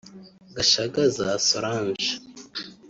[0.55, 2.09] Gashagaza Solange